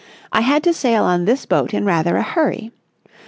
I 0.31 0.41
had 0.41 0.63
to 0.63 0.73
sail 0.73 1.03
on 1.03 1.25
this 1.25 1.45
boat 1.45 1.75
in 1.75 1.85
rather 1.85 2.17
a 2.17 2.23
hurry. 2.23 2.71